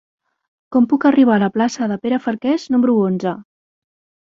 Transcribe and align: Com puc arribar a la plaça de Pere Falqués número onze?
Com 0.75 0.87
puc 0.93 1.05
arribar 1.09 1.35
a 1.35 1.43
la 1.43 1.51
plaça 1.59 1.91
de 1.93 1.99
Pere 2.07 2.21
Falqués 2.25 2.67
número 2.77 2.99
onze? 3.07 3.37